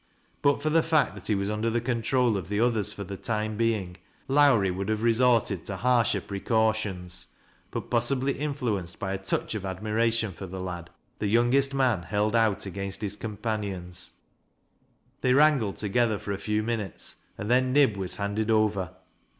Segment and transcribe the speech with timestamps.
[0.41, 3.17] But for the fact that he was under the control of the others for the
[3.17, 7.27] time being, Lowrie would have resorted tc harsher precautions;
[7.69, 9.71] but possibly influenced by a touch 188 TEAT LASS Q LOWBlSTb.
[9.71, 14.13] of admiration for the lad, the yoangest man held mU against his companions.
[15.21, 18.95] They wrangled together for a few minutes, and then Nib was handed over.